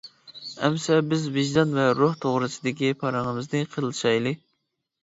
[0.29, 4.37] -ئەمسە بىز ۋىجدان ۋە روھ توغرىسىدىكى پارىڭىمىزنى قىلىشايلى.